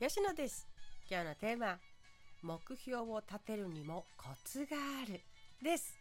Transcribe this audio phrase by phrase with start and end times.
[0.00, 0.68] 吉野です。
[1.10, 1.76] 今日のテーマ
[2.42, 5.20] 目標を立てるにもコツがある
[5.60, 5.98] です。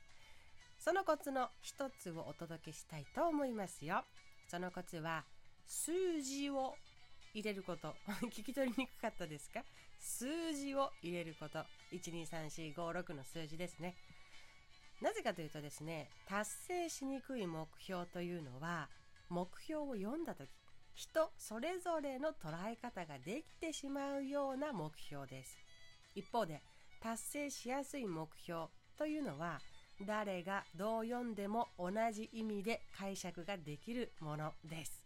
[0.78, 4.04] そのコツの一つをお届けしたいと思いますよ。
[4.48, 5.24] そのコツは
[5.66, 6.75] 数字を
[7.34, 7.96] 入れること。
[8.30, 9.64] 聞き取りにくかったですか？
[10.00, 11.66] 数字を入れること。
[11.92, 13.96] 123456の数字ですね。
[15.02, 18.89] なぜかというとですね達成しにくい目標というのは
[19.29, 20.48] 目標を読んだ時。
[20.97, 25.55] 人それぞれの捉え方ができてしまうような目標です。
[26.15, 26.64] 一方で
[27.04, 28.65] 達成しやすい目標
[28.97, 29.60] というのは
[30.07, 35.00] 誰がどう読んでも同じ意味で解釈ができるものです。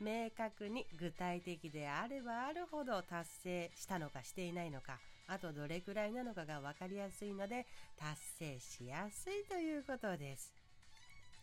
[0.00, 7.66] 明確に具体的であればあるほど達成したのかしていないのかあとどれくらいなのかが分かりやすいので
[7.96, 10.52] 達成しやすいということです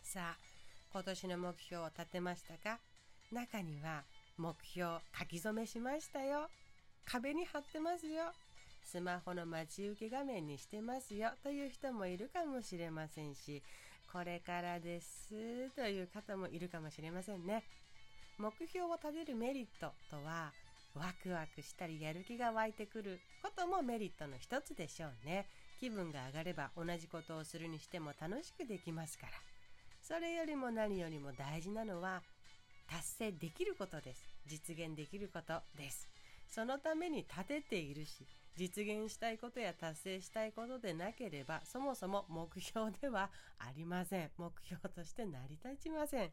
[0.02, 0.36] さあ
[0.92, 2.78] 今年の目標を立てましたか？
[3.32, 4.02] 中には
[4.36, 6.48] 目標書き初めしましたよ。
[7.04, 8.24] 壁に貼ってますよ。
[8.82, 13.62] スマホの待ち受け画面にしてますよという人もいるかもしれませんし
[14.12, 17.62] これからですという方もいるかもしれませんね。
[18.38, 20.52] 目標を立てるメリットとは
[20.94, 25.46] ワクワクしたりやる気が湧いてくることもメリットの一つでしょうね。
[25.78, 29.32] 気分が上がれば同じことをするにしても楽しくできますから。
[30.02, 32.22] それよりも何よりも大事なのは
[32.90, 34.26] 達成できることです。
[34.48, 36.08] 実現できることです。
[36.48, 44.30] そのために立てているし実現したいことや達成したいことでなければそもそも目標ではありません。
[44.36, 46.30] 目標として成り立ちません。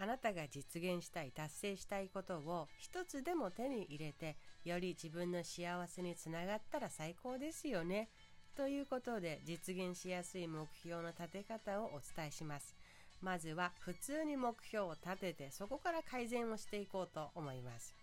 [0.00, 8.08] あなたが実現したい達成したいことを一つでも手に入れてより自分の幸せにつながったら最高ですよね。
[8.54, 12.76] ということで実現しやすい目標の立て方をお伝えします。
[13.20, 17.94] まずは普通に目標を立ててそこから改善をしていこうと思います。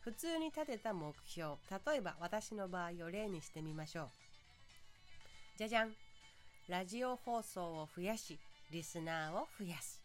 [0.00, 1.56] 普通に立てた目標
[1.86, 4.08] 例えば私の場合を例にしてみましょう。
[5.58, 5.92] じゃじゃん。
[6.68, 8.38] ラジオ放送を増やし
[8.70, 10.00] リスナーを増やす。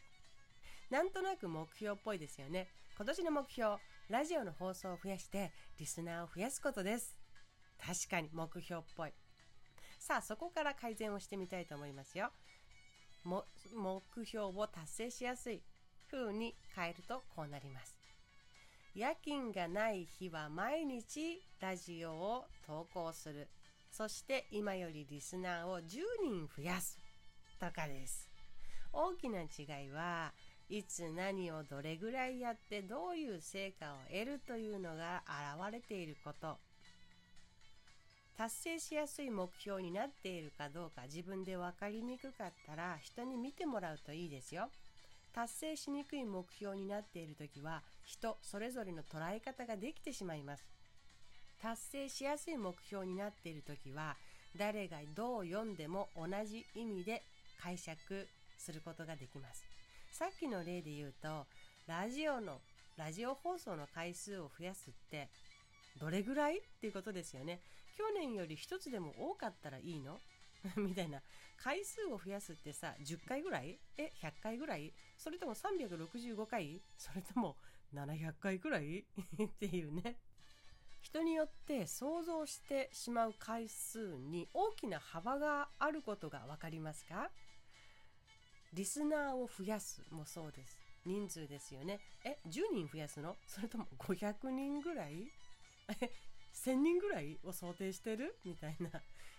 [0.89, 2.67] なんとなく目標っぽいですよね。
[2.97, 3.75] 今年の目標
[4.09, 7.15] ラジオの放送を増やしてリスナーを増やすことです。
[7.79, 9.13] 確かに目標っぽい。
[9.99, 12.31] さあそこから改善をしてみたいと思いますよ。
[13.25, 13.43] 目
[14.25, 15.61] 標を達成しやすい
[16.09, 17.97] 風に変えるとこうなります。
[18.93, 23.49] 夜勤がない日は毎日ラジオを投稿する。
[23.91, 25.83] そして今よりリスナーを10
[26.23, 26.99] 人増やす。
[27.59, 28.29] とかです。
[28.93, 30.31] 大きな違いは
[30.69, 36.57] いつ何をどれぐらいやってどういう成果を得るというのが現れていること
[38.37, 44.69] 達成しやすい目標になっているかどうか自分で分かりにくかったら人に見てもらうといいですよ。
[45.33, 50.63] 達成しにくい目標になっている時は人それぞれの捉え方ができてしまいます。
[51.61, 54.15] 達成しやすい目標になっている時は
[54.57, 57.23] 誰がどう読んでも同じ意味で
[57.61, 59.63] 解釈することができます。
[60.11, 61.45] さっきの例で言うと
[61.87, 62.59] ラジオの
[62.97, 65.29] ラジオ放送の回数を増やすって
[65.99, 66.57] どれぐらい？
[66.57, 67.59] っていうことですよね。
[67.97, 70.19] 去年より1つでも多かったらいいの？
[70.77, 71.21] みたいな。
[71.57, 73.79] 回数を増やすってさ、10回ぐらい？
[73.97, 74.93] え、100回ぐらい？
[75.17, 76.81] それとも365回？
[76.97, 77.55] それとも
[77.93, 78.99] 700回ぐらい？
[79.43, 80.17] っていうね。
[81.01, 87.29] 人によって想像してしまう回数に大きな幅があることが分かりますか？
[88.73, 90.81] リスナーを増やすもそうです。
[91.05, 91.99] 人数ですよね。
[92.25, 93.37] え、10人増やすの？
[93.47, 95.31] それとも500人ぐらい、
[96.55, 98.35] 1000人ぐらいを想定してる？
[98.45, 98.89] みたいな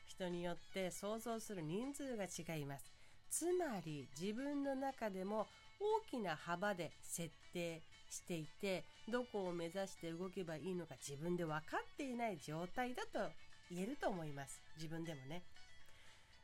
[0.06, 2.84] 人によって想像する人数が違います。
[3.30, 5.46] つまり自分の中でも
[5.80, 13.30] 大きな幅で設定していてどこを目指して動けばいいのか自分で分かっていない状態だと
[13.70, 14.60] 言えると思います。
[14.76, 15.42] 自分でもね。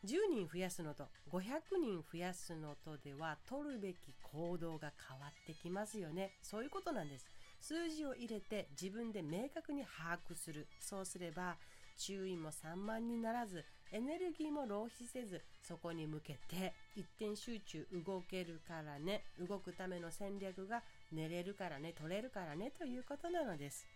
[0.04, 1.42] 10人増やすのと500
[1.80, 3.96] 人増やすのとでは取るべき
[4.32, 6.32] 行動が変わってきますよね。
[6.42, 7.26] そういうことなんです。
[7.62, 10.66] 数字を入れて自分で明確に把握する。
[10.80, 11.56] そうすれば
[11.96, 19.22] 注意も散漫にならずエネルギーも浪費せずそこに向けて一点集中動けるからね。
[19.38, 20.82] 動くための戦略が
[21.12, 23.86] 寝れるからね取れるからねということなのです。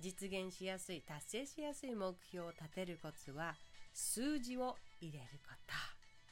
[0.00, 3.54] 実現しやすい達成しやすい目標を立てるコツは
[3.92, 5.54] 数字を入れるこ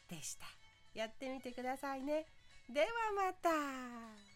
[0.09, 0.47] とでした。
[0.95, 2.27] やってみてくださいね。
[2.73, 4.32] ではまた。